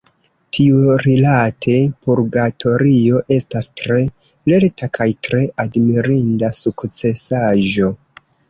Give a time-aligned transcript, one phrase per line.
[0.57, 1.75] Tiurilate,
[2.07, 3.99] Purgatorio estas tre
[4.53, 7.97] lerta kaj tre admirinda sukcesaĵo.